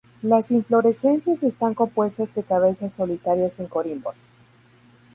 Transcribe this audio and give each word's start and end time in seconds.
Las 0.23 0.49
inflorescencias 0.49 1.43
están 1.43 1.75
compuestas 1.75 2.33
de 2.33 2.41
cabezas 2.41 2.91
solitarias 2.95 3.59
en 3.59 3.67
corimbos. 3.67 4.25